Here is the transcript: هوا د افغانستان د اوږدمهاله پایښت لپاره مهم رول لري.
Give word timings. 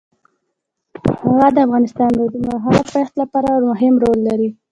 هوا 1.29 1.47
د 1.55 1.57
افغانستان 1.65 2.09
د 2.13 2.19
اوږدمهاله 2.21 2.83
پایښت 2.93 3.13
لپاره 3.21 3.49
مهم 3.69 3.93
رول 4.03 4.19
لري. 4.27 4.49